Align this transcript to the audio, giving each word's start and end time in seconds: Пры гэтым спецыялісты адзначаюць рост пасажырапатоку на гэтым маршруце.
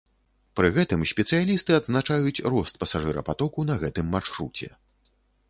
Пры 0.59 0.69
гэтым 0.77 1.03
спецыялісты 1.11 1.71
адзначаюць 1.81 2.43
рост 2.55 2.81
пасажырапатоку 2.85 3.67
на 3.69 3.79
гэтым 3.87 4.11
маршруце. 4.17 4.73